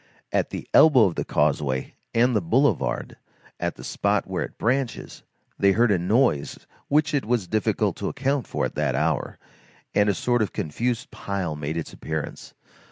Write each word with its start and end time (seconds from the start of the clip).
At 0.31 0.49
the 0.49 0.67
elbow 0.73 1.03
of 1.03 1.13
the 1.13 1.23
causeway 1.23 1.93
and 2.11 2.35
the 2.35 2.41
boulevard, 2.41 3.17
at 3.59 3.75
the 3.75 3.83
spot 3.83 4.25
where 4.25 4.43
it 4.43 4.57
branches, 4.57 5.21
they 5.59 5.73
heard 5.73 5.91
a 5.91 5.99
noise 5.99 6.57
which 6.87 7.13
it 7.13 7.23
was 7.23 7.45
difficult 7.47 7.97
to 7.97 8.09
account 8.09 8.47
for 8.47 8.65
at 8.65 8.73
that 8.73 8.95
hour, 8.95 9.37
and 9.93 10.09
a 10.09 10.15
sort 10.15 10.41
of 10.41 10.53
confused 10.53 11.11
pile 11.11 11.55
made 11.55 11.77
its 11.77 11.93
appearance. 11.93 12.55